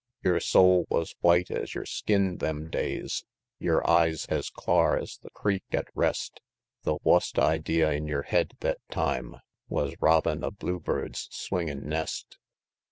[0.01, 0.25] XX.
[0.25, 3.23] "Yer soul wus white es yer skin them days,
[3.59, 6.41] Yer eyes es clar es the creek at rest;
[6.81, 9.35] The wust idee in yer head thet time
[9.69, 12.39] Wus robbin' a bluebird's swingin' nest.